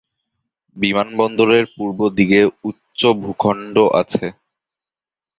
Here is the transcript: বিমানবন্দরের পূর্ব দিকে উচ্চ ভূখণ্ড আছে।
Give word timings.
বিমানবন্দরের 0.75 1.65
পূর্ব 1.75 1.99
দিকে 2.17 2.39
উচ্চ 2.63 2.99
ভূখণ্ড 3.21 3.75
আছে। 4.01 4.25